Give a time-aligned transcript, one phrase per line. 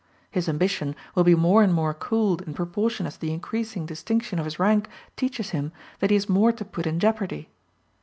[0.31, 4.45] His ambition will be more and more cooled in proportion as the increasing distinction of
[4.45, 7.49] his rank teaches him that he has more to put in jeopardy.